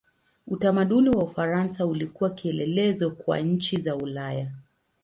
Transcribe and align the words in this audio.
Utamaduni 0.47 1.09
wa 1.09 1.23
Ufaransa 1.23 1.85
ulikuwa 1.85 2.29
kielelezo 2.29 3.11
kwa 3.11 3.39
nchi 3.39 3.79
za 3.81 3.95
Ulaya. 3.95 4.51